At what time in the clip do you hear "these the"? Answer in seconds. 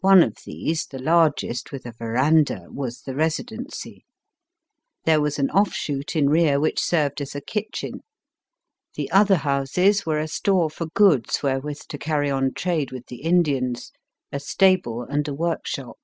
0.46-0.98